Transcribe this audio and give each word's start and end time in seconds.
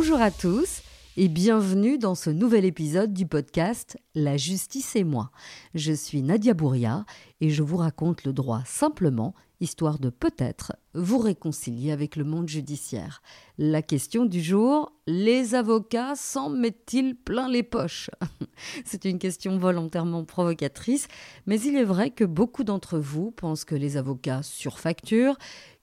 Bonjour 0.00 0.20
à 0.20 0.30
tous 0.30 0.82
et 1.16 1.26
bienvenue 1.26 1.98
dans 1.98 2.14
ce 2.14 2.30
nouvel 2.30 2.64
épisode 2.64 3.12
du 3.12 3.26
podcast 3.26 3.98
La 4.14 4.36
justice 4.36 4.94
et 4.94 5.02
moi. 5.02 5.32
Je 5.74 5.92
suis 5.92 6.22
Nadia 6.22 6.54
Bouria 6.54 7.04
et 7.40 7.50
je 7.50 7.64
vous 7.64 7.78
raconte 7.78 8.22
le 8.22 8.32
droit 8.32 8.62
simplement, 8.64 9.34
histoire 9.58 9.98
de 9.98 10.08
peut-être 10.08 10.76
vous 10.94 11.18
réconcilier 11.18 11.90
avec 11.90 12.14
le 12.14 12.22
monde 12.22 12.48
judiciaire. 12.48 13.22
La 13.58 13.82
question 13.82 14.24
du 14.24 14.40
jour, 14.40 14.92
les 15.08 15.56
avocats 15.56 16.14
s'en 16.14 16.48
mettent-ils 16.48 17.16
plein 17.16 17.48
les 17.48 17.64
poches? 17.64 18.08
C'est 18.84 19.04
une 19.04 19.18
question 19.18 19.58
volontairement 19.58 20.24
provocatrice, 20.24 21.08
mais 21.46 21.60
il 21.60 21.74
est 21.74 21.82
vrai 21.82 22.10
que 22.10 22.24
beaucoup 22.24 22.62
d'entre 22.62 23.00
vous 23.00 23.32
pensent 23.32 23.64
que 23.64 23.74
les 23.74 23.96
avocats 23.96 24.44
surfacturent, 24.44 25.38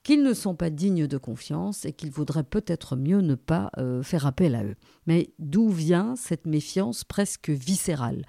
qu'ils 0.05 0.21
ne 0.21 0.35
sont 0.35 0.53
pas 0.55 0.69
dignes 0.69 1.07
de 1.07 1.17
confiance 1.17 1.83
et 1.83 1.91
qu'il 1.91 2.11
vaudrait 2.11 2.43
peut-être 2.43 2.95
mieux 2.95 3.21
ne 3.21 3.33
pas 3.33 3.71
euh, 3.79 4.03
faire 4.03 4.27
appel 4.27 4.53
à 4.53 4.63
eux. 4.63 4.75
Mais 5.07 5.33
d'où 5.39 5.67
vient 5.67 6.15
cette 6.15 6.45
méfiance 6.45 7.03
presque 7.03 7.49
viscérale? 7.49 8.23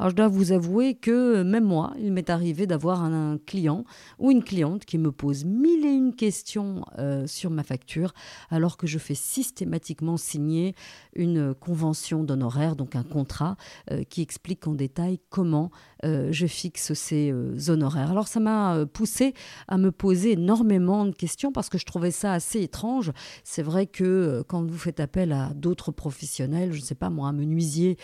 Alors 0.00 0.08
je 0.08 0.16
dois 0.16 0.28
vous 0.28 0.52
avouer 0.52 0.94
que 0.94 1.42
même 1.42 1.64
moi, 1.64 1.92
il 1.98 2.10
m'est 2.10 2.30
arrivé 2.30 2.66
d'avoir 2.66 3.04
un, 3.04 3.36
client 3.36 3.84
ou 4.18 4.30
une 4.30 4.42
cliente 4.42 4.86
qui 4.86 4.96
me 4.96 5.12
pose 5.12 5.44
mille 5.44 5.84
et 5.84 5.90
une 5.90 6.14
questions 6.14 6.86
euh, 6.98 7.26
sur 7.26 7.50
ma 7.50 7.62
facture 7.62 8.14
alors 8.48 8.78
que 8.78 8.86
je 8.86 8.96
fais 8.96 9.14
systématiquement 9.14 10.16
signer 10.16 10.74
une 11.14 11.54
convention 11.54 12.24
d'honoraires, 12.24 12.76
donc 12.76 12.96
un 12.96 13.02
contrat 13.02 13.56
euh, 13.90 14.02
qui 14.04 14.22
explique 14.22 14.66
en 14.66 14.72
détail 14.72 15.20
comment 15.28 15.70
euh, 16.06 16.28
je 16.32 16.46
fixe 16.46 16.94
ces 16.94 17.34
honoraires. 17.68 18.10
Alors 18.10 18.26
ça 18.26 18.40
m'a 18.40 18.86
poussé 18.86 19.34
à 19.68 19.76
me 19.76 19.92
poser 19.92 20.32
énormément 20.32 21.04
de 21.04 21.14
questions 21.14 21.52
parce 21.52 21.68
que 21.68 21.76
je 21.76 21.84
trouvais 21.84 22.10
ça 22.10 22.32
assez 22.32 22.62
étrange. 22.62 23.12
C'est 23.44 23.62
vrai 23.62 23.86
que 23.86 24.42
quand 24.48 24.64
vous 24.64 24.78
faites 24.78 24.98
appel 24.98 25.32
à 25.32 25.50
d'autres 25.54 25.92
professionnels, 25.92 26.72
je 26.72 26.80
ne 26.80 26.84
sais 26.84 26.94
pas 26.94 27.10
moi, 27.10 27.28
un 27.28 27.32
menuisier 27.32 27.98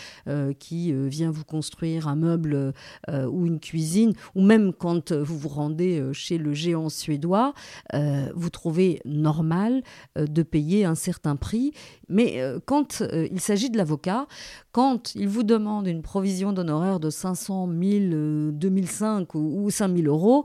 qui 0.59 0.93
vient 0.93 1.31
vous 1.31 1.45
construire 1.45 1.86
un 2.07 2.17
meuble 2.17 2.73
euh, 3.09 3.27
ou 3.27 3.47
une 3.47 3.61
cuisine, 3.61 4.13
ou 4.35 4.43
même 4.43 4.73
quand 4.73 5.13
vous 5.13 5.39
vous 5.39 5.49
rendez 5.49 6.01
euh, 6.01 6.13
chez 6.13 6.39
le 6.39 6.53
géant 6.53 6.89
suédois, 6.89 7.55
euh, 7.95 8.31
vous 8.35 8.51
trouvez 8.51 9.01
normal 9.05 9.83
de 10.17 10.43
payer 10.43 10.85
un 10.85 10.95
certain 10.95 11.37
prix. 11.37 11.73
Mais 12.09 12.41
quand 12.67 13.03
il 13.31 13.41
s'agit 13.41 13.69
de 13.69 13.77
l'avocat, 13.77 14.27
quand 14.73 15.15
il 15.15 15.29
vous 15.29 15.43
demande 15.43 15.87
une 15.87 16.03
provision 16.03 16.53
d'honoraires 16.53 17.01
de 17.01 17.11
500 17.11 17.69
000, 17.69 18.53
2005 18.53 19.35
ou, 19.35 19.71
5 19.71 19.97
000 19.97 20.07
euros, 20.07 20.45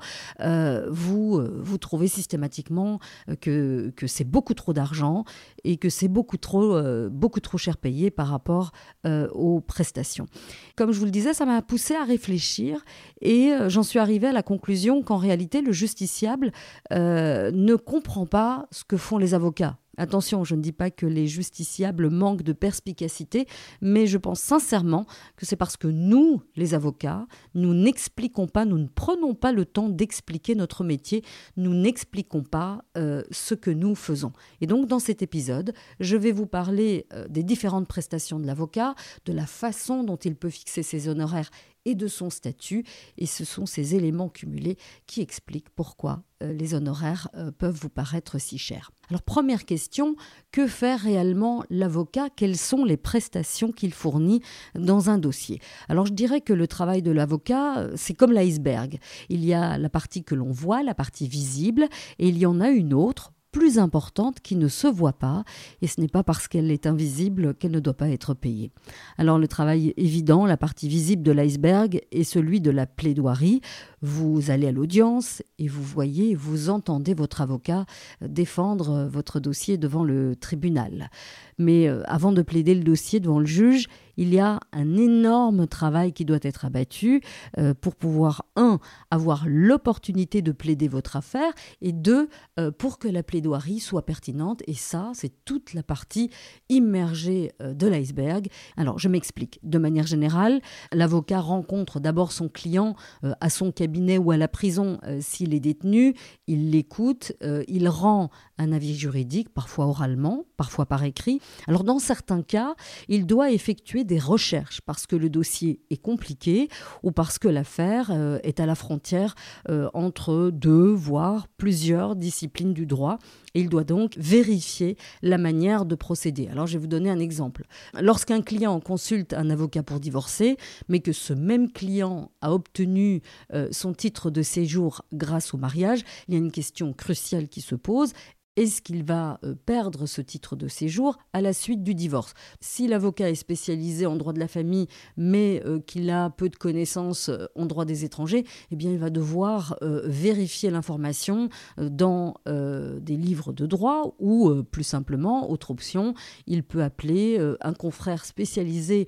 vous, 0.89 1.41
vous 1.59 1.77
trouvez 1.77 2.07
systématiquement 2.07 2.99
que, 3.41 3.93
que 3.95 4.07
c'est 4.07 4.23
beaucoup 4.23 4.53
trop 4.53 4.73
d'argent 4.73 5.23
et 5.63 5.77
que 5.77 5.89
c'est 5.89 6.07
beaucoup 6.07 6.37
trop, 6.37 6.81
beaucoup 7.09 7.39
trop 7.39 7.57
cher 7.57 7.77
payé 7.77 8.09
par 8.09 8.27
rapport 8.27 8.71
aux 9.05 9.61
prestations. 9.61 10.27
Comme 10.75 10.91
je 10.91 10.99
vous 10.99 11.05
le 11.05 11.11
disais, 11.11 11.30
ça 11.33 11.45
m'a 11.45 11.61
poussé 11.61 11.95
à 11.95 12.03
réfléchir 12.03 12.83
et 13.21 13.51
euh, 13.51 13.69
j'en 13.69 13.83
suis 13.83 13.99
arrivée 13.99 14.27
à 14.27 14.31
la 14.31 14.43
conclusion 14.43 15.01
qu'en 15.01 15.17
réalité, 15.17 15.61
le 15.61 15.71
justiciable 15.71 16.51
euh, 16.91 17.51
ne 17.53 17.75
comprend 17.75 18.25
pas 18.25 18.67
ce 18.71 18.83
que 18.83 18.97
font 18.97 19.17
les 19.17 19.33
avocats. 19.33 19.77
Attention, 19.97 20.45
je 20.45 20.55
ne 20.55 20.61
dis 20.61 20.71
pas 20.71 20.89
que 20.89 21.05
les 21.05 21.27
justiciables 21.27 22.09
manquent 22.09 22.43
de 22.43 22.53
perspicacité, 22.53 23.45
mais 23.81 24.07
je 24.07 24.17
pense 24.17 24.39
sincèrement 24.39 25.05
que 25.35 25.45
c'est 25.45 25.57
parce 25.57 25.75
que 25.75 25.87
nous, 25.87 26.41
les 26.55 26.73
avocats, 26.73 27.27
nous 27.55 27.73
n'expliquons 27.73 28.47
pas, 28.47 28.63
nous 28.63 28.77
ne 28.77 28.87
prenons 28.87 29.35
pas 29.35 29.51
le 29.51 29.65
temps 29.65 29.89
d'expliquer 29.89 30.55
notre 30.55 30.85
métier, 30.85 31.23
nous 31.57 31.73
n'expliquons 31.73 32.43
pas 32.43 32.85
euh, 32.97 33.23
ce 33.31 33.53
que 33.53 33.69
nous 33.69 33.95
faisons. 33.95 34.31
Et 34.61 34.67
donc 34.67 34.87
dans 34.87 34.99
cet 34.99 35.21
épisode, 35.21 35.73
je 35.99 36.15
vais 36.15 36.31
vous 36.31 36.47
parler 36.47 37.05
euh, 37.13 37.27
des 37.27 37.43
différentes 37.43 37.87
prestations 37.87 38.39
de 38.39 38.47
l'avocat, 38.47 38.95
de 39.25 39.33
la 39.33 39.45
façon 39.45 40.03
dont 40.03 40.15
il 40.15 40.35
peut 40.35 40.49
fixer 40.49 40.83
ses 40.83 41.09
honoraires 41.09 41.51
et 41.85 41.95
de 41.95 42.07
son 42.07 42.29
statut. 42.29 42.85
Et 43.17 43.25
ce 43.25 43.45
sont 43.45 43.65
ces 43.65 43.95
éléments 43.95 44.29
cumulés 44.29 44.77
qui 45.07 45.21
expliquent 45.21 45.69
pourquoi 45.69 46.23
euh, 46.41 46.53
les 46.53 46.73
honoraires 46.73 47.29
euh, 47.35 47.51
peuvent 47.51 47.77
vous 47.79 47.89
paraître 47.89 48.39
si 48.39 48.57
chers. 48.57 48.91
Alors 49.09 49.21
première 49.21 49.65
question, 49.65 50.15
que 50.51 50.67
fait 50.67 50.95
réellement 50.95 51.63
l'avocat? 51.69 52.29
Quelles 52.29 52.57
sont 52.57 52.85
les 52.85 52.97
prestations 52.97 53.71
qu'il 53.71 53.93
fournit 53.93 54.41
dans 54.75 55.09
un 55.09 55.17
dossier? 55.17 55.59
Alors 55.89 56.05
je 56.05 56.13
dirais 56.13 56.41
que 56.41 56.53
le 56.53 56.67
travail 56.67 57.01
de 57.01 57.11
l'avocat, 57.11 57.79
euh, 57.79 57.93
c'est 57.95 58.13
comme 58.13 58.31
l'iceberg. 58.31 58.99
Il 59.29 59.43
y 59.43 59.53
a 59.53 59.77
la 59.77 59.89
partie 59.89 60.23
que 60.23 60.35
l'on 60.35 60.51
voit, 60.51 60.83
la 60.83 60.95
partie 60.95 61.27
visible, 61.27 61.87
et 62.19 62.27
il 62.27 62.37
y 62.37 62.45
en 62.45 62.61
a 62.61 62.69
une 62.69 62.93
autre 62.93 63.33
plus 63.51 63.79
importante 63.79 64.39
qui 64.39 64.55
ne 64.55 64.67
se 64.67 64.87
voit 64.87 65.13
pas, 65.13 65.43
et 65.81 65.87
ce 65.87 65.99
n'est 65.99 66.07
pas 66.07 66.23
parce 66.23 66.47
qu'elle 66.47 66.71
est 66.71 66.87
invisible 66.87 67.53
qu'elle 67.55 67.71
ne 67.71 67.79
doit 67.79 67.93
pas 67.93 68.09
être 68.09 68.33
payée. 68.33 68.71
Alors 69.17 69.37
le 69.37 69.47
travail 69.47 69.93
évident, 69.97 70.45
la 70.45 70.57
partie 70.57 70.87
visible 70.87 71.23
de 71.23 71.31
l'iceberg, 71.31 72.01
est 72.11 72.23
celui 72.23 72.61
de 72.61 72.71
la 72.71 72.85
plaidoirie. 72.85 73.61
Vous 74.01 74.49
allez 74.49 74.67
à 74.67 74.71
l'audience 74.71 75.43
et 75.59 75.67
vous 75.67 75.83
voyez, 75.83 76.33
vous 76.33 76.69
entendez 76.69 77.13
votre 77.13 77.41
avocat 77.41 77.85
défendre 78.21 79.07
votre 79.11 79.39
dossier 79.39 79.77
devant 79.77 80.03
le 80.03 80.35
tribunal. 80.35 81.11
Mais 81.59 81.87
euh, 81.87 82.01
avant 82.05 82.31
de 82.31 82.41
plaider 82.41 82.73
le 82.73 82.83
dossier 82.83 83.19
devant 83.19 83.39
le 83.39 83.45
juge, 83.45 83.87
il 84.17 84.33
y 84.33 84.39
a 84.39 84.59
un 84.73 84.97
énorme 84.97 85.67
travail 85.67 86.11
qui 86.11 86.25
doit 86.25 86.39
être 86.41 86.65
abattu 86.65 87.21
euh, 87.57 87.73
pour 87.73 87.95
pouvoir, 87.95 88.45
un, 88.55 88.79
avoir 89.11 89.43
l'opportunité 89.47 90.41
de 90.41 90.51
plaider 90.51 90.87
votre 90.87 91.15
affaire, 91.15 91.53
et 91.81 91.91
deux, 91.91 92.29
euh, 92.59 92.71
pour 92.71 92.97
que 92.97 93.07
la 93.07 93.23
plaidoirie 93.23 93.79
soit 93.79 94.05
pertinente. 94.05 94.63
Et 94.65 94.73
ça, 94.73 95.11
c'est 95.13 95.45
toute 95.45 95.73
la 95.73 95.83
partie 95.83 96.29
immergée 96.69 97.51
de 97.59 97.87
l'iceberg. 97.87 98.47
Alors, 98.75 98.97
je 98.97 99.07
m'explique. 99.07 99.59
De 99.63 99.77
manière 99.77 100.07
générale, 100.07 100.61
l'avocat 100.91 101.39
rencontre 101.39 101.99
d'abord 101.99 102.31
son 102.31 102.49
client 102.49 102.95
à 103.39 103.49
son 103.49 103.71
cabinet 103.71 103.90
ou 104.17 104.31
à 104.31 104.37
la 104.37 104.47
prison 104.47 104.99
s'il 105.19 105.53
est 105.53 105.59
détenu, 105.59 106.15
il 106.47 106.71
l'écoute, 106.71 107.33
il 107.67 107.87
rend 107.87 108.29
un 108.61 108.71
avis 108.71 108.95
juridique, 108.95 109.49
parfois 109.49 109.87
oralement, 109.87 110.45
parfois 110.55 110.85
par 110.85 111.03
écrit. 111.03 111.41
Alors 111.67 111.83
dans 111.83 111.99
certains 111.99 112.43
cas, 112.43 112.75
il 113.07 113.25
doit 113.25 113.51
effectuer 113.51 114.03
des 114.03 114.19
recherches 114.19 114.81
parce 114.81 115.07
que 115.07 115.15
le 115.15 115.29
dossier 115.29 115.81
est 115.89 116.01
compliqué 116.01 116.69
ou 117.03 117.11
parce 117.11 117.39
que 117.39 117.47
l'affaire 117.47 118.11
euh, 118.11 118.39
est 118.43 118.59
à 118.59 118.65
la 118.65 118.75
frontière 118.75 119.35
euh, 119.69 119.89
entre 119.93 120.51
deux, 120.53 120.91
voire 120.91 121.47
plusieurs 121.57 122.15
disciplines 122.15 122.73
du 122.73 122.85
droit. 122.85 123.17
Il 123.53 123.69
doit 123.69 123.83
donc 123.83 124.13
vérifier 124.17 124.97
la 125.21 125.37
manière 125.37 125.85
de 125.85 125.95
procéder. 125.95 126.47
Alors 126.49 126.67
je 126.67 126.73
vais 126.73 126.79
vous 126.79 126.87
donner 126.87 127.09
un 127.09 127.19
exemple. 127.19 127.65
Lorsqu'un 127.99 128.41
client 128.41 128.79
consulte 128.79 129.33
un 129.33 129.49
avocat 129.49 129.83
pour 129.83 129.99
divorcer, 129.99 130.57
mais 130.87 130.99
que 130.99 131.11
ce 131.11 131.33
même 131.33 131.71
client 131.71 132.31
a 132.41 132.53
obtenu 132.53 133.21
euh, 133.53 133.67
son 133.71 133.93
titre 133.93 134.29
de 134.31 134.41
séjour 134.41 135.03
grâce 135.13 135.53
au 135.53 135.57
mariage, 135.57 136.01
il 136.27 136.33
y 136.33 136.37
a 136.37 136.39
une 136.39 136.51
question 136.51 136.93
cruciale 136.93 137.47
qui 137.47 137.61
se 137.61 137.75
pose 137.75 138.13
est-ce 138.57 138.81
qu'il 138.81 139.03
va 139.03 139.39
euh, 139.45 139.55
perdre 139.65 140.05
ce 140.05 140.21
titre 140.21 140.57
de 140.57 140.67
séjour 140.67 141.17
à 141.31 141.41
la 141.41 141.53
suite 141.53 141.83
du 141.83 141.95
divorce? 141.95 142.33
Si 142.59 142.87
l'avocat 142.87 143.29
est 143.29 143.35
spécialisé 143.35 144.05
en 144.05 144.17
droit 144.17 144.33
de 144.33 144.39
la 144.39 144.49
famille, 144.49 144.87
mais 145.15 145.63
euh, 145.65 145.79
qu'il 145.79 146.09
a 146.09 146.29
peu 146.29 146.49
de 146.49 146.57
connaissances 146.57 147.29
euh, 147.29 147.45
en 147.55 147.65
droit 147.65 147.85
des 147.85 148.03
étrangers, 148.03 148.45
eh 148.71 148.75
bien, 148.75 148.91
il 148.91 148.97
va 148.97 149.09
devoir 149.09 149.77
vérifier 150.03 150.69
l'information 150.69 151.49
dans 151.77 152.35
des 152.45 153.17
livres 153.17 153.53
de 153.53 153.65
droit 153.65 154.15
ou, 154.19 154.51
plus 154.63 154.83
simplement, 154.83 155.49
autre 155.49 155.71
option, 155.71 156.13
il 156.47 156.63
peut 156.63 156.83
appeler 156.83 157.39
un 157.61 157.73
confrère 157.73 158.25
spécialisé 158.25 159.07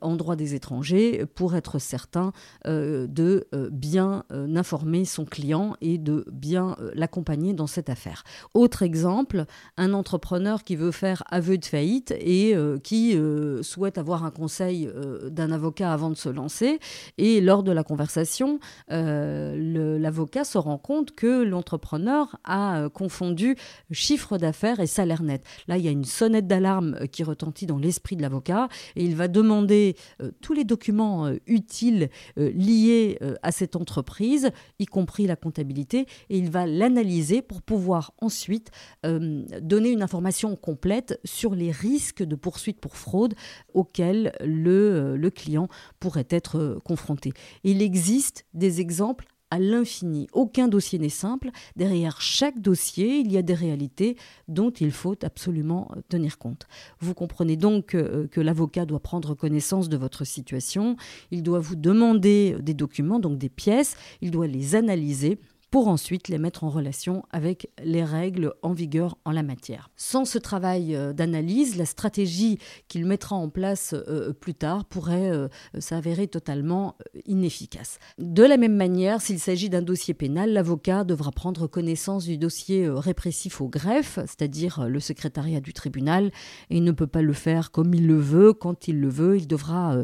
en 0.00 0.16
droit 0.16 0.36
des 0.36 0.54
étrangers 0.54 1.24
pour 1.34 1.54
être 1.54 1.78
certain 1.78 2.32
de 2.64 3.48
bien 3.70 4.24
informer 4.30 5.04
son 5.04 5.24
client 5.24 5.76
et 5.80 5.98
de 5.98 6.24
bien 6.32 6.76
l'accompagner 6.94 7.52
dans 7.52 7.66
cette 7.66 7.88
affaire. 7.88 8.24
Autre 8.54 8.81
exemple, 8.82 9.46
un 9.76 9.92
entrepreneur 9.92 10.64
qui 10.64 10.76
veut 10.76 10.90
faire 10.90 11.22
aveu 11.30 11.58
de 11.58 11.64
faillite 11.64 12.14
et 12.18 12.54
euh, 12.54 12.78
qui 12.78 13.16
euh, 13.16 13.62
souhaite 13.62 13.98
avoir 13.98 14.24
un 14.24 14.30
conseil 14.30 14.88
euh, 14.88 15.30
d'un 15.30 15.52
avocat 15.52 15.92
avant 15.92 16.10
de 16.10 16.16
se 16.16 16.28
lancer. 16.28 16.78
Et 17.18 17.40
lors 17.40 17.62
de 17.62 17.72
la 17.72 17.84
conversation, 17.84 18.58
l'avocat 18.88 20.44
se 20.44 20.58
rend 20.58 20.78
compte 20.78 21.12
que 21.12 21.42
l'entrepreneur 21.42 22.36
a 22.44 22.88
confondu 22.92 23.56
chiffre 23.90 24.38
d'affaires 24.38 24.80
et 24.80 24.86
salaire 24.86 25.22
net. 25.22 25.44
Là, 25.68 25.78
il 25.78 25.84
y 25.84 25.88
a 25.88 25.90
une 25.90 26.04
sonnette 26.04 26.46
d'alarme 26.46 27.06
qui 27.08 27.22
retentit 27.22 27.66
dans 27.66 27.78
l'esprit 27.78 28.16
de 28.16 28.22
l'avocat 28.22 28.68
et 28.96 29.04
il 29.04 29.16
va 29.16 29.28
demander 29.28 29.96
tous 30.40 30.52
les 30.52 30.64
documents 30.64 31.30
utiles 31.46 32.10
liés 32.36 33.18
à 33.42 33.52
cette 33.52 33.76
entreprise, 33.76 34.50
y 34.78 34.86
compris 34.86 35.26
la 35.26 35.36
comptabilité, 35.36 36.06
et 36.30 36.38
il 36.38 36.50
va 36.50 36.66
l'analyser 36.66 37.42
pour 37.42 37.62
pouvoir 37.62 38.12
ensuite 38.20 38.70
euh, 39.04 39.44
donner 39.60 39.90
une 39.90 40.02
information 40.02 40.56
complète 40.56 41.20
sur 41.24 41.54
les 41.54 41.70
risques 41.70 42.22
de 42.22 42.36
poursuite 42.36 42.80
pour 42.80 42.96
fraude 42.96 43.34
auxquels 43.74 44.32
le, 44.40 44.70
euh, 44.70 45.16
le 45.16 45.30
client 45.30 45.68
pourrait 46.00 46.26
être 46.30 46.58
euh, 46.58 46.78
confronté. 46.84 47.32
Il 47.64 47.82
existe 47.82 48.46
des 48.54 48.80
exemples 48.80 49.26
à 49.50 49.58
l'infini. 49.58 50.28
Aucun 50.32 50.66
dossier 50.66 50.98
n'est 50.98 51.10
simple. 51.10 51.50
Derrière 51.76 52.22
chaque 52.22 52.58
dossier, 52.58 53.18
il 53.18 53.30
y 53.30 53.36
a 53.36 53.42
des 53.42 53.52
réalités 53.52 54.16
dont 54.48 54.70
il 54.70 54.90
faut 54.90 55.16
absolument 55.22 55.90
tenir 56.08 56.38
compte. 56.38 56.66
Vous 57.00 57.12
comprenez 57.12 57.56
donc 57.56 57.88
que 57.88 58.40
l'avocat 58.40 58.86
doit 58.86 59.00
prendre 59.00 59.34
connaissance 59.34 59.90
de 59.90 59.98
votre 59.98 60.24
situation, 60.24 60.96
il 61.30 61.42
doit 61.42 61.58
vous 61.58 61.76
demander 61.76 62.56
des 62.60 62.72
documents, 62.72 63.20
donc 63.20 63.36
des 63.36 63.50
pièces, 63.50 63.94
il 64.22 64.30
doit 64.30 64.46
les 64.46 64.74
analyser 64.74 65.38
pour 65.72 65.88
ensuite 65.88 66.28
les 66.28 66.36
mettre 66.36 66.64
en 66.64 66.68
relation 66.68 67.24
avec 67.30 67.70
les 67.82 68.04
règles 68.04 68.52
en 68.60 68.74
vigueur 68.74 69.16
en 69.24 69.30
la 69.30 69.42
matière. 69.42 69.88
Sans 69.96 70.26
ce 70.26 70.36
travail 70.36 70.94
euh, 70.94 71.14
d'analyse, 71.14 71.78
la 71.78 71.86
stratégie 71.86 72.58
qu'il 72.88 73.06
mettra 73.06 73.36
en 73.36 73.48
place 73.48 73.94
euh, 73.94 74.34
plus 74.34 74.52
tard 74.52 74.84
pourrait 74.84 75.30
euh, 75.30 75.48
s'avérer 75.78 76.28
totalement 76.28 76.98
inefficace. 77.24 77.98
De 78.18 78.42
la 78.42 78.58
même 78.58 78.76
manière, 78.76 79.22
s'il 79.22 79.38
s'agit 79.38 79.70
d'un 79.70 79.80
dossier 79.80 80.12
pénal, 80.12 80.52
l'avocat 80.52 81.04
devra 81.04 81.30
prendre 81.30 81.66
connaissance 81.66 82.26
du 82.26 82.36
dossier 82.36 82.86
répressif 82.90 83.62
au 83.62 83.68
greffe, 83.68 84.18
c'est-à-dire 84.26 84.86
le 84.86 85.00
secrétariat 85.00 85.62
du 85.62 85.72
tribunal, 85.72 86.32
et 86.68 86.76
il 86.76 86.84
ne 86.84 86.92
peut 86.92 87.06
pas 87.06 87.22
le 87.22 87.32
faire 87.32 87.70
comme 87.70 87.94
il 87.94 88.06
le 88.06 88.18
veut, 88.18 88.52
quand 88.52 88.88
il 88.88 89.00
le 89.00 89.08
veut, 89.08 89.38
il 89.38 89.48
devra 89.48 89.96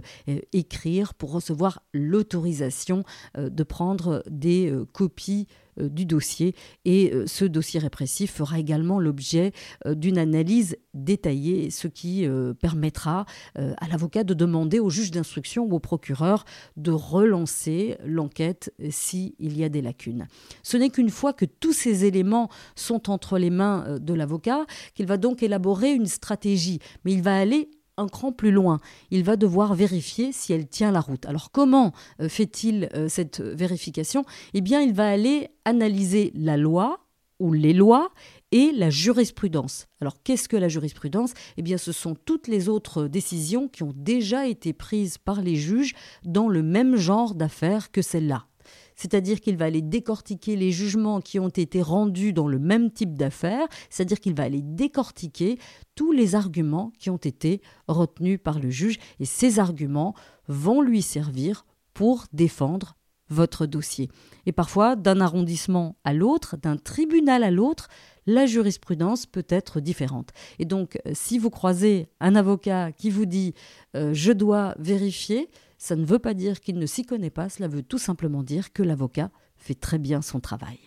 écrire 0.55 1.13
pour 1.13 1.33
recevoir 1.33 1.83
l'autorisation 1.93 3.03
de 3.37 3.63
prendre 3.63 4.23
des 4.31 4.73
copies 4.95 5.47
euh, 5.49 5.58
du 5.81 6.07
dossier 6.07 6.55
et 6.85 7.13
euh, 7.13 7.27
ce 7.27 7.45
dossier 7.45 7.81
répressif 7.81 8.33
fera 8.33 8.59
également 8.59 8.99
l'objet 8.99 9.53
euh, 9.87 9.95
d'une 9.95 10.19
analyse 10.19 10.77
détaillée, 10.95 11.71
ce 11.71 11.87
qui 11.87 12.27
permettra 12.61 13.25
à 13.55 13.89
l'avocat 13.89 14.25
de 14.25 14.35
demander 14.35 14.81
au 14.81 14.91
juge 14.91 15.13
d'instruction 15.13 15.65
ou 15.65 15.75
au 15.75 15.79
procureur 15.79 16.45
de 16.77 16.91
relancer 16.91 17.97
l'enquête 18.05 18.75
s'il 18.91 19.33
y 19.39 19.63
a 19.63 19.69
des 19.69 19.81
lacunes. 19.81 20.27
Ce 20.65 20.77
n'est 20.77 20.91
qu'une 20.91 21.11
fois 21.11 21.33
que 21.33 21.45
tous 21.45 21.73
ces 21.73 22.05
éléments 22.05 22.49
sont 22.75 23.11
entre 23.11 23.39
les 23.39 23.51
mains 23.51 23.99
de 24.01 24.13
l'avocat 24.13 24.67
qu'il 24.95 25.07
va 25.07 25.19
donc 25.19 25.43
élaborer 25.45 25.93
une 25.93 26.07
stratégie, 26.07 26.81
mais 27.05 27.13
il 27.13 27.23
va 27.23 27.37
aller 27.37 27.71
un 27.99 28.09
cran 28.09 28.33
plus 28.33 28.51
loin. 28.51 28.81
Il 29.11 29.25
va 29.25 29.37
devoir 29.37 29.75
vérifier 29.75 30.33
si 30.33 30.53
elle 30.53 30.69
tient 30.69 30.91
la 30.91 31.01
route. 31.01 31.27
Alors 31.27 31.51
comment 31.51 31.93
euh, 32.21 32.29
fait-il 32.29 32.89
euh, 32.95 33.09
cette 33.09 33.41
vérification? 33.41 34.25
Eh 34.55 34.61
bien, 34.61 34.81
il 34.81 34.95
va 34.95 35.09
aller 35.09 35.49
analyser 35.65 36.33
la 36.35 36.57
loi 36.57 37.01
ou 37.41 37.53
les 37.53 37.73
lois 37.73 38.11
et 38.51 38.73
la 38.73 38.91
jurisprudence. 38.91 39.87
Alors 40.01 40.23
qu'est-ce 40.23 40.49
que 40.49 40.57
la 40.57 40.69
jurisprudence? 40.69 41.35
Eh 41.57 41.63
bien 41.63 41.79
ce 41.79 41.93
sont 41.93 42.17
toutes 42.17 42.49
les 42.49 42.69
autres 42.69 43.07
décisions 43.07 43.69
qui 43.69 43.83
ont 43.83 43.93
déjà 43.95 44.49
été 44.49 44.73
prises 44.73 45.19
par 45.19 45.41
les 45.41 45.55
juges 45.55 45.95
dans 46.25 46.49
le 46.49 46.63
même 46.63 46.97
genre 46.97 47.35
d'affaires 47.35 47.93
que 47.93 48.03
celle-là 48.03 48.48
c'est-à-dire 48.99 49.41
qu'il 49.41 49.57
va 49.57 49.67
aller 49.67 49.81
décortiquer 49.81 50.57
les 50.57 50.73
jugements 50.73 51.21
qui 51.21 51.39
ont 51.39 51.49
été 51.49 51.81
rendus 51.83 52.33
dans 52.33 52.49
le 52.49 52.59
même 52.59 52.91
type 52.91 53.17
d'affaires, 53.17 53.69
c'est-à-dire 53.91 54.19
qu'il 54.19 54.35
va 54.35 54.43
aller 54.43 54.61
décortiquer 54.61 55.59
tous 55.95 56.11
les 56.11 56.35
arguments 56.35 56.93
qui 56.99 57.09
ont 57.09 57.17
été 57.17 57.63
retenus 57.87 58.41
par 58.43 58.59
le 58.59 58.71
juge, 58.71 58.99
et 59.21 59.25
ces 59.25 59.61
arguments 59.61 60.15
vont 60.49 60.83
lui 60.83 61.01
servir 61.01 61.65
pour 61.95 62.27
défendre 62.33 62.97
votre 63.31 63.67
dossier. 63.67 64.09
Et 64.47 64.53
parfois, 64.53 64.97
d'un 64.97 65.21
arrondissement 65.21 65.97
à 66.03 66.13
l'autre, 66.13 66.57
d'un 66.57 66.77
tribunal 66.77 67.45
à 67.45 67.51
l'autre, 67.51 67.89
la 68.27 68.47
jurisprudence 68.47 69.27
peut 69.27 69.47
être 69.49 69.81
différente. 69.81 70.31
Et 70.59 70.65
donc, 70.65 70.99
si 71.13 71.39
vous 71.39 71.51
croisez 71.51 72.09
un 72.21 72.35
avocat 72.35 72.93
qui 72.93 73.11
vous 73.11 73.27
dit 73.27 73.55
euh, 73.95 74.13
je 74.13 74.33
dois 74.33 74.75
vérifier, 74.79 75.51
ça 75.79 75.97
ne 75.97 76.05
veut 76.05 76.19
pas 76.19 76.35
dire 76.35 76.61
qu'il 76.61 76.79
ne 76.79 76.87
s'y 76.87 77.05
connaît 77.05 77.31
pas, 77.31 77.49
cela 77.49 77.69
veut 77.69 77.83
tout 77.83 77.99
simplement 77.99 78.43
dire 78.43 78.73
que 78.73 78.83
l'avocat 78.83 79.31
fait 79.57 79.75
très 79.75 79.99
bien 79.99 80.23
son 80.23 80.41
travail. 80.41 80.79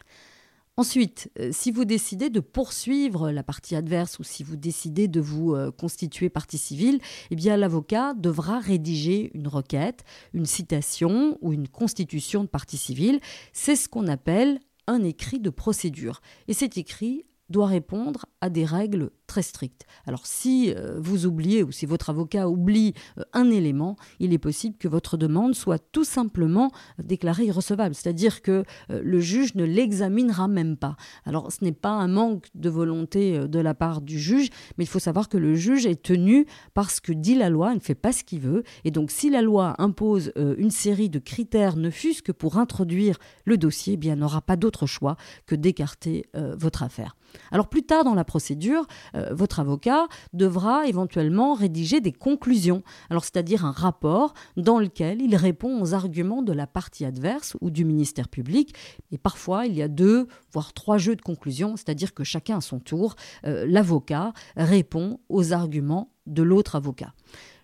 Ensuite, 0.77 1.29
euh, 1.39 1.49
si 1.51 1.71
vous 1.71 1.85
décidez 1.85 2.29
de 2.29 2.39
poursuivre 2.39 3.29
la 3.29 3.43
partie 3.43 3.75
adverse 3.75 4.19
ou 4.19 4.23
si 4.23 4.41
vous 4.41 4.55
décidez 4.55 5.07
de 5.07 5.19
vous 5.19 5.53
euh, 5.53 5.69
constituer 5.69 6.29
partie 6.29 6.57
civile, 6.57 6.99
eh 7.29 7.35
bien 7.35 7.57
l'avocat 7.57 8.13
devra 8.13 8.59
rédiger 8.59 9.31
une 9.33 9.47
requête, 9.47 10.03
une 10.33 10.45
citation 10.45 11.37
ou 11.41 11.51
une 11.51 11.67
constitution 11.67 12.43
de 12.43 12.49
partie 12.49 12.77
civile. 12.77 13.19
C'est 13.51 13.75
ce 13.75 13.89
qu'on 13.89 14.07
appelle 14.07 14.59
un 14.87 15.03
écrit 15.03 15.39
de 15.39 15.49
procédure. 15.49 16.21
Et 16.47 16.53
cet 16.53 16.77
écrit 16.77 17.25
doit 17.49 17.67
répondre 17.67 18.25
à 18.39 18.49
des 18.49 18.65
règles 18.65 19.11
très 19.31 19.43
strictes. 19.43 19.85
Alors 20.05 20.27
si 20.27 20.73
euh, 20.75 20.99
vous 20.99 21.25
oubliez 21.25 21.63
ou 21.63 21.71
si 21.71 21.85
votre 21.85 22.09
avocat 22.09 22.49
oublie 22.49 22.93
euh, 23.17 23.23
un 23.31 23.49
élément, 23.49 23.95
il 24.19 24.33
est 24.33 24.37
possible 24.37 24.75
que 24.77 24.89
votre 24.89 25.15
demande 25.15 25.55
soit 25.55 25.79
tout 25.93 26.03
simplement 26.03 26.69
déclarée 27.01 27.45
irrecevable, 27.45 27.95
c'est-à-dire 27.95 28.41
que 28.41 28.65
euh, 28.89 29.01
le 29.01 29.19
juge 29.21 29.55
ne 29.55 29.63
l'examinera 29.63 30.49
même 30.49 30.75
pas. 30.75 30.97
Alors 31.23 31.49
ce 31.49 31.63
n'est 31.63 31.71
pas 31.71 31.91
un 31.91 32.09
manque 32.09 32.47
de 32.55 32.69
volonté 32.69 33.47
de 33.47 33.59
la 33.59 33.73
part 33.73 34.01
du 34.01 34.19
juge, 34.19 34.49
mais 34.77 34.83
il 34.83 34.87
faut 34.87 34.99
savoir 34.99 35.29
que 35.29 35.37
le 35.37 35.55
juge 35.55 35.85
est 35.85 36.03
tenu 36.03 36.45
parce 36.73 36.99
que 36.99 37.13
dit 37.13 37.35
la 37.35 37.49
loi, 37.49 37.71
il 37.71 37.75
ne 37.75 37.79
fait 37.79 37.95
pas 37.95 38.11
ce 38.11 38.25
qu'il 38.25 38.41
veut, 38.41 38.63
et 38.83 38.91
donc 38.91 39.11
si 39.11 39.29
la 39.29 39.41
loi 39.41 39.75
impose 39.77 40.33
une 40.35 40.71
série 40.71 41.09
de 41.09 41.19
critères, 41.19 41.77
ne 41.77 41.89
fût-ce 41.89 42.21
que 42.21 42.33
pour 42.33 42.57
introduire 42.57 43.17
le 43.45 43.57
dossier, 43.57 43.93
eh 43.93 43.97
bien 43.97 44.17
n'aura 44.17 44.41
pas 44.41 44.57
d'autre 44.57 44.87
choix 44.87 45.15
que 45.45 45.55
d'écarter 45.55 46.25
votre 46.33 46.83
affaire. 46.83 47.15
Alors 47.51 47.69
plus 47.69 47.83
tard 47.83 48.03
dans 48.03 48.13
la 48.13 48.25
procédure, 48.25 48.85
votre 49.31 49.59
avocat 49.59 50.07
devra 50.33 50.87
éventuellement 50.87 51.53
rédiger 51.53 52.01
des 52.01 52.11
conclusions, 52.11 52.83
alors 53.09 53.23
c'est-à-dire 53.23 53.65
un 53.65 53.71
rapport 53.71 54.33
dans 54.57 54.79
lequel 54.79 55.21
il 55.21 55.35
répond 55.35 55.81
aux 55.81 55.93
arguments 55.93 56.41
de 56.41 56.53
la 56.53 56.67
partie 56.67 57.05
adverse 57.05 57.57
ou 57.61 57.69
du 57.69 57.85
ministère 57.85 58.27
public. 58.27 58.73
Et 59.11 59.17
parfois, 59.17 59.65
il 59.65 59.75
y 59.75 59.81
a 59.81 59.87
deux, 59.87 60.27
voire 60.51 60.73
trois 60.73 60.97
jeux 60.97 61.15
de 61.15 61.21
conclusions, 61.21 61.75
c'est-à-dire 61.77 62.13
que 62.13 62.23
chacun 62.23 62.57
à 62.57 62.61
son 62.61 62.79
tour, 62.79 63.15
euh, 63.45 63.65
l'avocat 63.67 64.33
répond 64.55 65.19
aux 65.29 65.53
arguments 65.53 66.11
de 66.27 66.43
l'autre 66.43 66.75
avocat. 66.75 67.13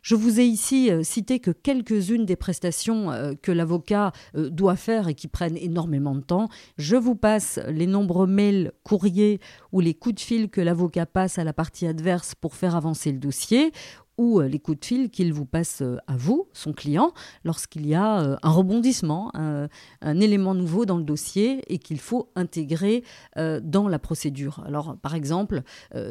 Je 0.08 0.16
vous 0.16 0.40
ai 0.40 0.46
ici 0.46 0.90
euh, 0.90 1.04
cité 1.04 1.42
que 1.42 1.52
quelques-unes 1.52 2.24
des 2.24 2.38
prestations 2.38 3.12
euh, 3.12 3.34
que 3.42 3.52
l'avocat 3.52 4.14
euh, 4.38 4.50
doit 4.50 4.78
faire 4.78 5.10
et 5.10 5.16
qui 5.16 5.28
prennent 5.28 5.58
énormément 5.58 6.16
de 6.16 6.22
temps. 6.22 6.48
Je 6.78 6.96
vous 6.96 7.16
passe 7.16 7.60
les 7.68 7.88
nombreux 7.88 8.26
mails, 8.26 8.72
courriers 8.86 9.42
ou 9.74 9.82
les 9.82 9.94
coups 9.94 10.16
de 10.16 10.22
fil 10.22 10.50
que 10.50 10.62
l'avocat 10.62 11.06
passe 11.06 11.40
à 11.40 11.44
la 11.44 11.52
partie 11.52 11.86
adverse 11.88 12.36
pour 12.36 12.56
faire 12.56 12.78
avancer 12.78 13.12
le 13.12 13.20
dossier 13.20 13.74
ou 14.18 14.40
euh, 14.40 14.48
les 14.48 14.60
coups 14.60 14.80
de 14.80 14.86
fil 14.86 15.10
qu'il 15.10 15.34
vous 15.34 15.46
passe 15.46 15.82
euh, 15.82 15.98
à 16.08 16.18
vous, 16.18 16.48
son 16.54 16.74
client, 16.74 17.14
lorsqu'il 17.44 17.88
y 17.88 17.94
a 17.94 18.22
euh, 18.22 18.36
un 18.42 18.50
rebondissement, 18.50 19.32
un, 19.34 19.68
élément 20.02 20.54
nouveau 20.54 20.86
dans 20.86 20.98
le 20.98 21.04
dossier 21.04 21.62
et 21.72 21.78
qu'il 21.78 22.00
faut 22.00 22.32
intégrer 22.36 23.04
dans 23.36 23.88
la 23.88 24.00
procédure. 24.00 24.64
Alors, 24.66 24.98
par 24.98 25.16
exemple, 25.16 25.62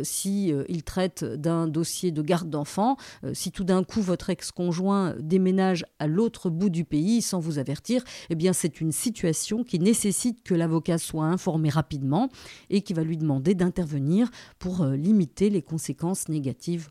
si 0.02 0.52
il 0.68 0.82
traite 0.84 1.24
d'un 1.24 1.66
dossier 1.66 2.12
de 2.12 2.22
garde 2.22 2.48
d'enfants, 2.48 2.96
si 3.32 3.50
tout 3.50 3.64
d'un 3.64 3.82
coup 3.82 4.00
votre 4.00 4.30
ex-conjoint 4.30 5.14
déménage 5.18 5.84
à 5.98 6.06
l'autre 6.06 6.50
bout 6.50 6.70
du 6.70 6.84
pays 6.84 7.22
sans 7.22 7.40
vous 7.40 7.58
avertir, 7.58 8.04
eh 8.30 8.34
bien 8.34 8.52
c'est 8.52 8.80
une 8.80 8.92
situation 8.92 9.64
qui 9.64 9.78
nécessite 9.78 10.42
que 10.42 10.54
l'avocat 10.54 10.98
soit 10.98 11.26
informé 11.26 11.68
rapidement 11.68 12.28
et 12.70 12.82
qui 12.82 12.92
va 12.92 13.02
lui 13.02 13.16
demander 13.16 13.54
d'intervenir 13.54 14.30
pour 14.58 14.84
limiter 14.84 15.50
les 15.50 15.62
conséquences 15.62 16.28
négatives 16.28 16.90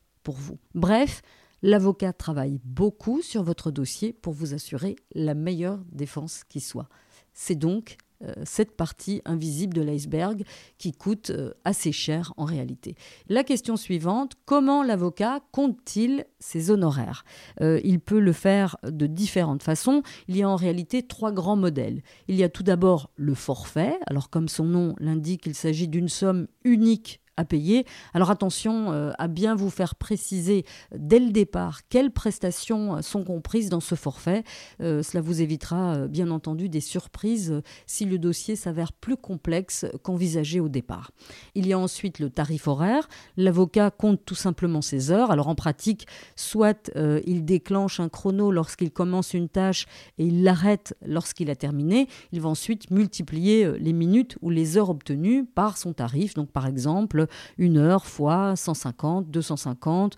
Bref, 0.74 1.22
l'avocat 1.62 2.14
travaille 2.14 2.60
beaucoup 2.64 3.22
sur 3.22 3.44
votre 3.44 3.72
dossier 3.72 4.14
pour 4.14 4.34
vous 4.34 4.54
assurer 4.54 4.96
la 5.14 5.34
meilleure 5.34 5.84
défense 5.92 6.44
qui 6.44 6.60
soit. 6.60 6.90
C'est 7.34 7.56
donc 7.56 7.98
euh, 8.24 8.32
cette 8.46 8.78
partie 8.78 9.22
invisible 9.26 9.74
de 9.74 9.82
l'iceberg 9.82 10.44
qui 10.78 10.94
coûte 10.94 11.32
euh, 11.32 11.52
assez 11.66 11.92
cher 11.92 12.34
en 12.38 12.46
réalité. 12.46 12.96
La 13.28 13.44
question 13.44 13.76
suivante, 13.76 14.34
comment 14.46 14.84
l'avocat 14.84 15.42
compte-t-il 15.52 16.26
ses 16.40 16.72
honoraires? 16.72 17.26
Euh, 17.60 17.82
Il 17.84 18.00
peut 18.00 18.20
le 18.20 18.32
faire 18.32 18.78
de 18.84 19.06
différentes 19.06 19.64
façons. 19.64 20.02
Il 20.30 20.38
y 20.38 20.44
a 20.44 20.50
en 20.50 20.56
réalité 20.56 21.04
trois 21.04 21.34
grands 21.34 21.58
modèles. 21.58 22.04
Il 22.30 22.36
y 22.36 22.44
a 22.44 22.50
tout 22.50 22.64
d'abord 22.64 23.12
le 23.16 23.34
forfait. 23.34 24.00
Alors 24.08 24.30
comme 24.30 24.48
son 24.48 24.66
nom 24.66 24.96
l'indique, 25.00 25.46
il 25.46 25.56
s'agit 25.56 25.90
d'une 25.90 26.10
somme 26.10 26.48
unique 26.64 27.20
à 27.38 27.46
payer. 27.46 27.86
Alors 28.14 28.32
attention 28.32 28.92
euh, 28.92 29.12
à 29.18 29.28
bien 29.28 29.56
vous 29.56 29.70
faire 29.70 29.96
préciser 29.96 30.66
dès 30.96 31.20
le 31.20 31.32
départ 31.32 31.82
quelles 31.90 32.12
prestations 32.12 33.02
sont 33.02 33.24
comprises 33.24 33.70
dans 33.70 33.80
ce 33.80 33.96
forfait. 33.96 34.44
Euh, 34.82 35.04
cela 35.04 35.22
vous 35.22 35.42
évitera 35.42 35.96
euh, 35.96 36.08
bien 36.08 36.32
entendu 36.32 36.70
des 36.70 36.82
surprises 36.82 37.62
si 37.86 38.06
le 38.06 38.18
dossier 38.18 38.56
s'avère 38.56 38.94
plus 38.94 39.18
complexe 39.18 39.86
qu'envisagé 40.04 40.60
au 40.60 40.70
départ. 40.70 41.12
Il 41.56 41.68
y 41.68 41.74
a 41.74 41.80
ensuite 41.80 42.20
le 42.20 42.30
tarif 42.30 42.68
horaire. 42.68 43.08
L'avocat 43.38 43.92
compte 43.92 44.24
tout 44.26 44.36
simplement 44.36 44.82
ses 44.82 45.12
heures. 45.12 45.32
Alors 45.32 45.48
en 45.48 45.56
pratique, 45.56 46.08
soit 46.36 46.92
il 47.26 47.46
déclenche 47.46 48.00
un 48.00 48.10
chrono 48.10 48.52
lorsqu'il 48.52 48.92
commence 48.92 49.34
une 49.34 49.50
tâche 49.50 49.86
et 50.18 50.26
il 50.26 50.44
l'arrête 50.44 50.96
lorsqu'il 51.06 51.50
a 51.50 51.56
terminé. 51.56 52.08
Il 52.32 52.42
va 52.42 52.50
ensuite 52.50 52.90
multiplier 52.92 53.78
les 53.80 53.94
minutes 53.94 54.38
ou 54.42 54.50
les 54.50 54.78
heures 54.78 54.90
obtenues 54.90 55.46
par 55.46 55.78
son 55.78 55.94
tarif. 55.94 56.34
Donc 56.34 56.52
par 56.52 56.68
exemple, 56.68 57.25
une 57.58 57.78
heure 57.78 58.06
fois 58.06 58.56
150, 58.56 59.30
250, 59.30 60.18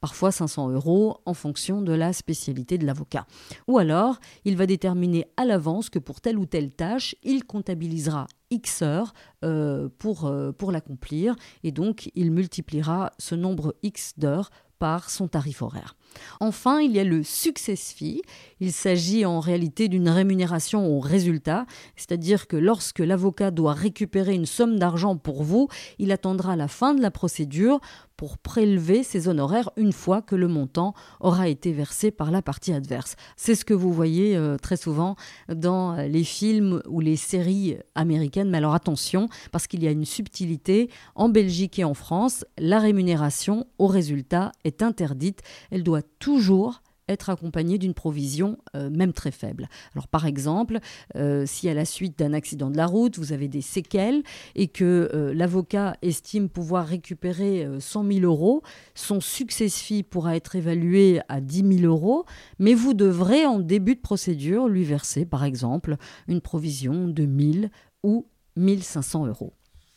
parfois 0.00 0.30
500 0.30 0.70
euros 0.70 1.18
en 1.26 1.34
fonction 1.34 1.82
de 1.82 1.92
la 1.92 2.12
spécialité 2.12 2.78
de 2.78 2.86
l'avocat. 2.86 3.26
Ou 3.66 3.78
alors, 3.78 4.20
il 4.44 4.56
va 4.56 4.66
déterminer 4.66 5.26
à 5.36 5.44
l'avance 5.44 5.90
que 5.90 5.98
pour 5.98 6.20
telle 6.20 6.38
ou 6.38 6.46
telle 6.46 6.70
tâche, 6.70 7.16
il 7.22 7.44
comptabilisera 7.44 8.26
X 8.50 8.82
heures 8.82 9.12
euh, 9.44 9.88
pour, 9.98 10.26
euh, 10.26 10.52
pour 10.52 10.72
l'accomplir 10.72 11.36
et 11.64 11.72
donc 11.72 12.10
il 12.14 12.30
multipliera 12.30 13.12
ce 13.18 13.34
nombre 13.34 13.74
X 13.82 14.14
d'heures 14.18 14.50
par 14.78 15.10
son 15.10 15.28
tarif 15.28 15.62
horaire. 15.62 15.96
Enfin, 16.40 16.80
il 16.80 16.92
y 16.92 17.00
a 17.00 17.04
le 17.04 17.22
success 17.22 17.92
fee. 17.92 18.22
Il 18.60 18.72
s'agit 18.72 19.24
en 19.24 19.40
réalité 19.40 19.88
d'une 19.88 20.08
rémunération 20.08 20.86
au 20.86 21.00
résultat, 21.00 21.66
c'est-à-dire 21.96 22.46
que 22.46 22.56
lorsque 22.56 22.98
l'avocat 22.98 23.50
doit 23.50 23.72
récupérer 23.72 24.34
une 24.34 24.46
somme 24.46 24.78
d'argent 24.78 25.16
pour 25.16 25.42
vous, 25.42 25.68
il 25.98 26.12
attendra 26.12 26.56
la 26.56 26.68
fin 26.68 26.94
de 26.94 27.02
la 27.02 27.10
procédure 27.10 27.80
pour 28.18 28.36
prélever 28.36 29.04
ses 29.04 29.28
honoraires 29.28 29.70
une 29.76 29.92
fois 29.92 30.22
que 30.22 30.34
le 30.34 30.48
montant 30.48 30.92
aura 31.20 31.48
été 31.48 31.72
versé 31.72 32.10
par 32.10 32.32
la 32.32 32.42
partie 32.42 32.72
adverse. 32.72 33.14
C'est 33.36 33.54
ce 33.54 33.64
que 33.64 33.72
vous 33.72 33.92
voyez 33.92 34.36
euh, 34.36 34.56
très 34.56 34.76
souvent 34.76 35.14
dans 35.48 35.94
les 35.94 36.24
films 36.24 36.82
ou 36.88 36.98
les 37.00 37.14
séries 37.14 37.76
américaines. 37.94 38.50
Mais 38.50 38.58
alors 38.58 38.74
attention, 38.74 39.28
parce 39.52 39.68
qu'il 39.68 39.84
y 39.84 39.86
a 39.86 39.92
une 39.92 40.04
subtilité. 40.04 40.90
En 41.14 41.28
Belgique 41.28 41.78
et 41.78 41.84
en 41.84 41.94
France, 41.94 42.44
la 42.58 42.80
rémunération 42.80 43.68
au 43.78 43.86
résultat 43.86 44.50
est 44.64 44.82
interdite. 44.82 45.42
Elle 45.70 45.84
doit 45.84 45.97
toujours 46.02 46.82
être 47.08 47.30
accompagné 47.30 47.78
d'une 47.78 47.94
provision, 47.94 48.58
euh, 48.76 48.90
même 48.90 49.12
très 49.12 49.30
faible. 49.30 49.68
Alors 49.94 50.08
par 50.08 50.26
exemple, 50.26 50.78
euh, 51.16 51.44
si 51.46 51.68
à 51.68 51.74
la 51.74 51.84
suite 51.84 52.18
d'un 52.18 52.32
accident 52.32 52.70
de 52.70 52.76
la 52.76 52.86
route, 52.86 53.18
vous 53.18 53.32
avez 53.32 53.48
des 53.48 53.62
séquelles 53.62 54.22
et 54.54 54.68
que 54.68 55.10
euh, 55.14 55.34
l'avocat 55.34 55.96
estime 56.02 56.48
pouvoir 56.48 56.86
récupérer 56.86 57.66
100 57.78 58.04
000 58.12 58.20
euros, 58.20 58.62
son 58.94 59.20
success 59.20 59.80
fee 59.80 60.02
pourra 60.02 60.36
être 60.36 60.56
évalué 60.56 61.20
à 61.28 61.40
10 61.40 61.78
000 61.80 61.92
euros, 61.92 62.24
mais 62.58 62.74
vous 62.74 62.94
devrez 62.94 63.46
en 63.46 63.58
début 63.58 63.94
de 63.94 64.00
procédure 64.00 64.68
lui 64.68 64.84
verser 64.84 65.24
par 65.24 65.44
exemple 65.44 65.96
une 66.28 66.40
provision 66.40 67.08
de 67.08 67.24
1000 67.24 67.70
ou 68.02 68.26
1500 68.56 69.26
euros. 69.26 69.52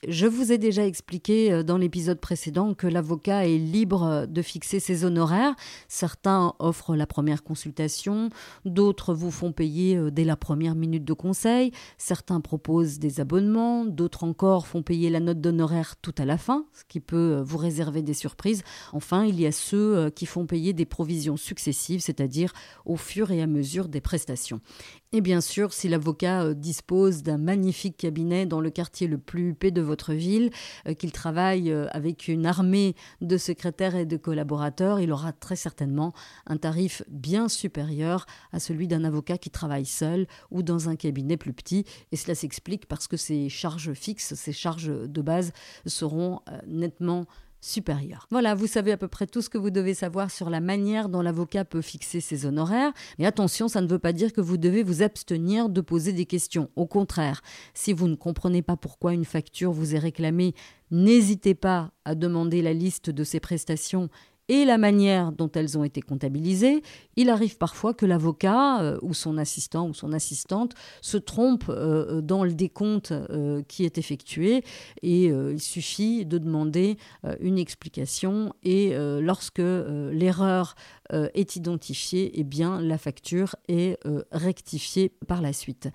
Je 0.07 0.25
vous 0.25 0.51
ai 0.51 0.57
déjà 0.57 0.87
expliqué 0.87 1.53
euh, 1.53 1.61
dans 1.61 1.77
l'épisode 1.77 2.19
précédent 2.19 2.73
que 2.73 2.87
l'avocat 2.87 3.47
est 3.47 3.59
libre 3.59 4.25
de 4.27 4.41
fixer 4.41 4.79
ses 4.79 5.05
honoraires. 5.05 5.53
Certains 5.87 6.55
offrent 6.57 6.95
la 6.95 7.05
première 7.05 7.43
consultation, 7.43 8.31
d'autres 8.65 9.13
vous 9.13 9.29
font 9.29 9.51
payer 9.51 9.97
euh, 9.97 10.09
dès 10.09 10.23
la 10.23 10.35
première 10.35 10.73
minute 10.73 11.05
de 11.05 11.13
conseil, 11.13 11.71
certains 11.99 12.41
proposent 12.41 12.97
des 12.97 13.19
abonnements, 13.19 13.85
d'autres 13.85 14.23
encore 14.23 14.65
font 14.65 14.81
payer 14.81 15.11
la 15.11 15.19
note 15.19 15.39
d'honoraire 15.39 15.95
tout 16.01 16.15
à 16.17 16.25
la 16.25 16.39
fin, 16.39 16.65
ce 16.73 16.83
qui 16.87 16.99
peut 16.99 17.35
euh, 17.35 17.43
vous 17.43 17.59
réserver 17.59 18.01
des 18.01 18.15
surprises. 18.15 18.63
Enfin, 18.93 19.25
il 19.25 19.39
y 19.39 19.45
a 19.45 19.51
ceux 19.51 20.09
qui 20.09 20.25
font 20.25 20.47
payer 20.47 20.73
des 20.73 20.85
provisions 20.85 21.37
successives, 21.37 22.01
c'est-à-dire 22.01 22.53
au 22.85 22.95
fur 22.95 23.29
et 23.29 23.43
à 23.43 23.47
mesure 23.47 23.87
des 23.87 24.01
prestations. 24.01 24.61
Et 25.13 25.19
bien 25.19 25.41
sûr, 25.41 25.73
si 25.73 25.89
l'avocat 25.89 26.43
euh, 26.43 26.53
dispose 26.53 27.21
d'un 27.21 27.37
magnifique 27.37 27.97
cabinet 27.97 28.45
dans 28.45 28.61
le 28.61 28.69
quartier 28.69 29.07
le 29.07 29.17
plus 29.17 29.49
huppé 29.49 29.69
de 29.69 29.81
votre 29.81 30.13
ville, 30.13 30.51
euh, 30.87 30.93
qu'il 30.93 31.11
travaille 31.11 31.69
euh, 31.69 31.87
avec 31.91 32.29
une 32.29 32.45
armée 32.45 32.95
de 33.19 33.35
secrétaires 33.35 33.97
et 33.97 34.05
de 34.05 34.15
collaborateurs, 34.15 35.01
il 35.01 35.11
aura 35.11 35.33
très 35.33 35.57
certainement 35.57 36.13
un 36.47 36.55
tarif 36.55 37.03
bien 37.09 37.49
supérieur 37.49 38.25
à 38.53 38.61
celui 38.61 38.87
d'un 38.87 39.03
avocat 39.03 39.37
qui 39.37 39.49
travaille 39.49 39.85
seul 39.85 40.27
ou 40.49 40.63
dans 40.63 40.87
un 40.87 40.95
cabinet 40.95 41.35
plus 41.35 41.51
petit. 41.51 41.83
Et 42.13 42.15
cela 42.15 42.33
s'explique 42.33 42.85
parce 42.85 43.09
que 43.09 43.17
ses 43.17 43.49
charges 43.49 43.91
fixes, 43.91 44.33
ses 44.35 44.53
charges 44.53 44.93
de 45.09 45.21
base 45.21 45.51
seront 45.85 46.39
nettement 46.65 47.25
Voilà, 48.31 48.55
vous 48.55 48.67
savez 48.67 48.91
à 48.91 48.97
peu 48.97 49.07
près 49.07 49.27
tout 49.27 49.41
ce 49.41 49.49
que 49.49 49.59
vous 49.59 49.69
devez 49.69 49.93
savoir 49.93 50.31
sur 50.31 50.49
la 50.49 50.59
manière 50.59 51.09
dont 51.09 51.21
l'avocat 51.21 51.63
peut 51.63 51.81
fixer 51.81 52.19
ses 52.19 52.47
honoraires. 52.47 52.91
Mais 53.19 53.25
attention, 53.25 53.67
ça 53.67 53.81
ne 53.81 53.87
veut 53.87 53.99
pas 53.99 54.13
dire 54.13 54.33
que 54.33 54.41
vous 54.41 54.57
devez 54.57 54.81
vous 54.81 55.03
abstenir 55.03 55.69
de 55.69 55.81
poser 55.81 56.11
des 56.11 56.25
questions. 56.25 56.69
Au 56.75 56.87
contraire, 56.87 57.41
si 57.75 57.93
vous 57.93 58.07
ne 58.07 58.15
comprenez 58.15 58.63
pas 58.63 58.77
pourquoi 58.77 59.13
une 59.13 59.25
facture 59.25 59.71
vous 59.71 59.95
est 59.95 59.99
réclamée, 59.99 60.55
n'hésitez 60.89 61.53
pas 61.53 61.91
à 62.03 62.15
demander 62.15 62.63
la 62.63 62.73
liste 62.73 63.11
de 63.11 63.23
ses 63.23 63.39
prestations 63.39 64.09
et 64.51 64.65
la 64.65 64.77
manière 64.77 65.31
dont 65.31 65.49
elles 65.53 65.77
ont 65.77 65.85
été 65.85 66.01
comptabilisées, 66.01 66.83
il 67.15 67.29
arrive 67.29 67.57
parfois 67.57 67.93
que 67.93 68.05
l'avocat 68.05 68.81
euh, 68.81 68.97
ou 69.01 69.13
son 69.13 69.37
assistant 69.37 69.87
ou 69.87 69.93
son 69.93 70.11
assistante 70.11 70.73
se 70.99 71.15
trompe 71.15 71.63
euh, 71.69 72.19
dans 72.19 72.43
le 72.43 72.51
décompte 72.51 73.13
euh, 73.13 73.63
qui 73.69 73.85
est 73.85 73.97
effectué 73.97 74.65
et 75.03 75.27
il 75.27 75.61
suffit 75.61 76.25
de 76.25 76.37
demander 76.37 76.97
une 77.39 77.57
explication 77.57 78.53
et 78.63 78.93
lorsque 79.19 79.59
l'erreur 79.59 80.75
est 81.11 81.55
identifiée, 81.55 82.31
eh 82.33 82.43
bien 82.43 82.81
la 82.81 82.97
facture 82.97 83.55
est 83.67 83.97
rectifiée 84.31 85.09
par 85.27 85.41
la 85.41 85.53
suite. 85.53 85.89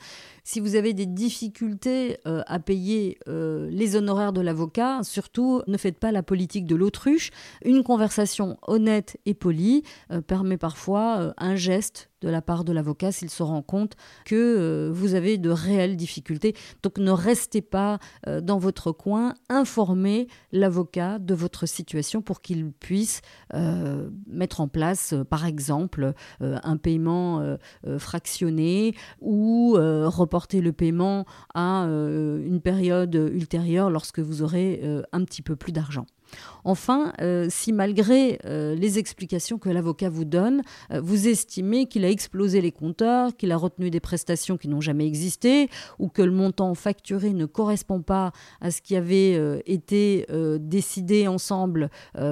Si 0.44 0.60
vous 0.60 0.74
avez 0.76 0.94
des 0.94 1.06
difficultés 1.06 2.18
à 2.24 2.58
payer 2.58 3.18
les 3.26 3.96
honoraires 3.96 4.32
de 4.32 4.40
l'avocat, 4.40 5.02
surtout 5.02 5.62
ne 5.66 5.76
faites 5.76 5.98
pas 5.98 6.12
la 6.12 6.22
politique 6.22 6.66
de 6.66 6.76
l'autruche. 6.76 7.30
Une 7.64 7.82
conversation 7.82 8.45
honnête 8.66 9.16
et 9.26 9.34
polie 9.34 9.82
euh, 10.10 10.20
permet 10.20 10.56
parfois 10.56 11.18
euh, 11.18 11.32
un 11.36 11.56
geste 11.56 12.10
de 12.22 12.28
la 12.28 12.40
part 12.40 12.64
de 12.64 12.72
l'avocat 12.72 13.12
s'il 13.12 13.30
se 13.30 13.42
rend 13.42 13.62
compte 13.62 13.94
que 14.24 14.34
euh, 14.34 14.90
vous 14.92 15.14
avez 15.14 15.38
de 15.38 15.50
réelles 15.50 15.96
difficultés. 15.96 16.54
Donc 16.82 16.98
ne 16.98 17.10
restez 17.10 17.60
pas 17.62 17.98
dans 18.42 18.58
votre 18.58 18.90
coin, 18.90 19.34
informez 19.48 20.28
l'avocat 20.50 21.18
de 21.18 21.34
votre 21.34 21.66
situation 21.66 22.22
pour 22.22 22.40
qu'il 22.40 22.72
puisse 22.72 23.20
mettre 24.26 24.60
en 24.60 24.68
place, 24.68 25.14
par 25.28 25.46
exemple, 25.46 26.14
un 26.40 26.76
paiement 26.76 27.56
fractionné 27.98 28.94
ou 29.20 29.74
reporter 29.74 30.60
le 30.60 30.72
paiement 30.72 31.26
à 31.54 31.84
une 31.84 32.60
période 32.62 33.14
ultérieure 33.14 33.90
lorsque 33.90 34.20
vous 34.20 34.42
aurez 34.42 34.82
un 35.12 35.24
petit 35.24 35.42
peu 35.42 35.56
plus 35.56 35.72
d'argent. 35.72 36.06
Enfin, 36.66 37.12
euh, 37.20 37.46
si 37.48 37.72
malgré 37.72 38.40
euh, 38.44 38.74
les 38.74 38.98
explications 38.98 39.56
que 39.56 39.68
l'avocat 39.68 40.10
vous 40.10 40.24
donne, 40.24 40.62
euh, 40.90 41.00
vous 41.00 41.28
estimez 41.28 41.86
qu'il 41.86 42.04
a 42.04 42.10
explosé 42.10 42.60
les 42.60 42.72
compteurs, 42.72 43.36
qu'il 43.36 43.52
a 43.52 43.56
retenu 43.56 43.88
des 43.88 44.00
prestations 44.00 44.56
qui 44.56 44.66
n'ont 44.66 44.80
jamais 44.80 45.06
existé, 45.06 45.70
ou 46.00 46.08
que 46.08 46.22
le 46.22 46.32
montant 46.32 46.74
facturé 46.74 47.34
ne 47.34 47.46
correspond 47.46 48.02
pas 48.02 48.32
à 48.60 48.72
ce 48.72 48.82
qui 48.82 48.96
avait 48.96 49.62
été 49.64 50.26
décidé 50.58 51.28
ensemble 51.28 51.90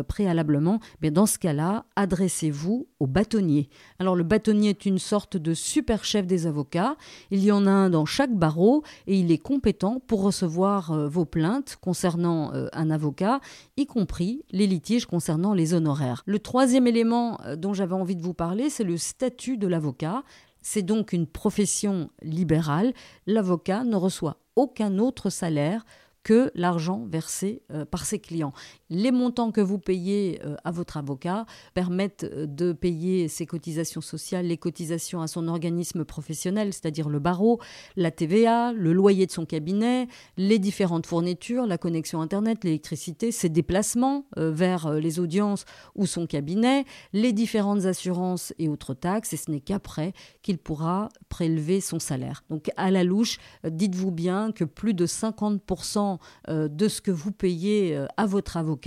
préalablement, 0.09 0.81
mais 1.01 1.11
dans 1.11 1.27
ce 1.27 1.39
cas-là, 1.39 1.85
adressez-vous 1.95 2.89
au 2.99 3.07
bâtonnier. 3.07 3.69
Alors 3.99 4.17
le 4.17 4.25
bâtonnier 4.25 4.71
est 4.71 4.87
une 4.87 4.99
sorte 4.99 5.37
de 5.37 5.55
super 5.55 6.05
chef 6.05 6.27
des 6.27 6.47
avocats. 6.47 6.97
Il 7.31 7.45
y 7.45 7.53
en 7.53 7.67
a 7.67 7.71
un 7.71 7.91
dans 7.91 8.07
chaque 8.07 8.35
barreau 8.35 8.83
et 9.07 9.17
il 9.17 9.31
est 9.31 9.39
compétent 9.39 10.01
pour 10.07 10.23
recevoir 10.23 11.09
vos 11.09 11.25
plaintes 11.25 11.77
concernant 11.81 12.53
un 12.73 12.91
avocat, 12.91 13.41
y 13.77 13.87
compris 13.87 14.24
les 14.51 14.67
litiges 14.67 15.07
concernant 15.07 15.55
les 15.55 15.75
honoraires. 15.75 16.23
Le 16.27 16.39
troisième 16.39 16.87
élément 16.87 17.41
euh, 17.43 17.57
dont 17.57 17.73
j'avais 17.73 17.95
envie 17.95 18.17
de 18.17 18.23
vous 18.23 18.35
parler, 18.35 18.71
c'est 18.71 18.85
le 18.85 18.97
statut 18.97 19.57
de 19.57 19.67
l'avocat. 19.67 20.23
C'est 20.63 20.83
donc 20.83 21.13
une 21.13 21.27
profession 21.27 22.11
libérale. 22.23 22.95
L'avocat 23.27 23.85
ne 23.85 23.97
reçoit 23.97 24.39
aucun 24.57 24.99
autre 24.99 25.31
salaire 25.31 25.85
que 26.23 26.51
l'argent 26.55 27.05
versé 27.07 27.63
euh, 27.71 27.85
par 27.85 28.07
ses 28.07 28.19
clients. 28.19 28.55
Les 28.95 29.11
montants 29.11 29.51
que 29.51 29.61
vous 29.61 29.79
payez 29.79 30.41
euh, 30.45 30.55
à 30.63 30.71
votre 30.71 30.97
avocat 30.97 31.47
permettent 31.75 32.25
euh, 32.25 32.47
de 32.47 32.73
payer 32.73 33.27
ses 33.27 33.45
cotisations 33.45 34.01
sociales, 34.01 34.47
les 34.47 34.57
cotisations 34.57 35.21
à 35.21 35.27
son 35.27 35.49
organisme 35.49 36.05
professionnel, 36.05 36.73
c'est-à-dire 36.73 37.09
le 37.09 37.19
barreau, 37.19 37.61
la 37.97 38.13
TVA, 38.13 38.73
le 38.73 38.93
loyer 38.93 39.27
de 39.27 39.33
son 39.33 39.47
cabinet, 39.47 40.07
les 40.37 40.61
différentes 40.61 41.07
fournitures, 41.07 41.67
la 41.67 41.77
connexion 41.77 42.21
Internet, 42.21 42.63
l'électricité, 42.63 43.33
ses 43.33 43.49
déplacements 43.49 44.27
vers 44.37 44.93
les 44.95 45.19
audiences 45.19 45.65
ou 45.95 46.07
son 46.07 46.27
cabinet, 46.27 46.85
les 47.13 47.33
différentes 47.33 47.85
assurances 47.87 48.55
et 48.59 48.69
autres 48.69 48.95
taxes, 48.95 49.33
et 49.33 49.37
ce 49.37 49.51
n'est 49.51 49.61
qu'après 49.61 50.13
qu'il 50.43 50.59
pourra 50.59 51.09
prélever 51.29 51.81
son 51.81 51.99
salaire. 51.99 52.45
Donc 52.49 52.71
à 52.77 52.91
la 52.91 53.03
louche, 53.03 53.39
dites-vous 53.69 54.13
bien 54.13 54.53
que 54.53 54.65
plus 54.65 54.95
de 54.95 55.07
50% 55.07 56.19
euh, 56.49 56.69
de 56.69 56.89
ce 56.89 57.01
que 57.01 57.11
vous 57.11 57.33
payez 57.33 57.97
euh, 57.97 58.07
à 58.17 58.27
votre 58.27 58.57
avocat 58.57 58.84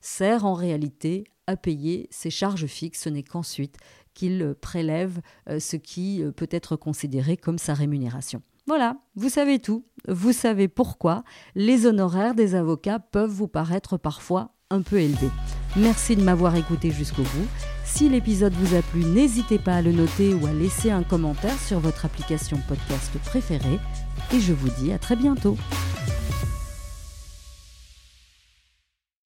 sert 0.00 0.44
en 0.44 0.54
réalité 0.54 1.24
à 1.46 1.56
payer 1.56 2.08
ses 2.10 2.30
charges 2.30 2.66
fixes. 2.66 3.02
Ce 3.02 3.08
n'est 3.08 3.22
qu'ensuite 3.22 3.76
qu'il 4.14 4.54
prélève 4.60 5.20
euh, 5.48 5.60
ce 5.60 5.76
qui 5.76 6.22
peut 6.36 6.48
être 6.50 6.76
considéré 6.76 7.36
comme 7.36 7.58
sa 7.58 7.74
rémunération. 7.74 8.42
Voilà, 8.66 8.96
vous 9.16 9.28
savez 9.28 9.58
tout, 9.58 9.84
vous 10.06 10.32
savez 10.32 10.68
pourquoi 10.68 11.24
les 11.54 11.86
honoraires 11.86 12.34
des 12.34 12.54
avocats 12.54 13.00
peuvent 13.00 13.30
vous 13.30 13.48
paraître 13.48 13.96
parfois 13.96 14.54
un 14.70 14.82
peu 14.82 15.00
élevés. 15.00 15.30
Merci 15.76 16.16
de 16.16 16.22
m'avoir 16.22 16.54
écouté 16.56 16.90
jusqu'au 16.90 17.22
bout. 17.22 17.48
Si 17.84 18.08
l'épisode 18.08 18.52
vous 18.52 18.76
a 18.76 18.82
plu, 18.82 19.04
n'hésitez 19.04 19.58
pas 19.58 19.74
à 19.74 19.82
le 19.82 19.92
noter 19.92 20.34
ou 20.34 20.46
à 20.46 20.52
laisser 20.52 20.90
un 20.90 21.02
commentaire 21.02 21.58
sur 21.58 21.80
votre 21.80 22.04
application 22.04 22.58
podcast 22.68 23.10
préférée. 23.24 23.80
Et 24.32 24.38
je 24.38 24.52
vous 24.52 24.68
dis 24.80 24.92
à 24.92 24.98
très 24.98 25.16
bientôt. 25.16 25.56